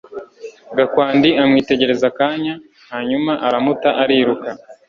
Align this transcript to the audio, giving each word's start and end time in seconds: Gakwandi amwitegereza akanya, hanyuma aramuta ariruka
Gakwandi 0.77 1.29
amwitegereza 1.43 2.05
akanya, 2.11 2.53
hanyuma 2.91 3.31
aramuta 3.47 3.89
ariruka 4.01 4.49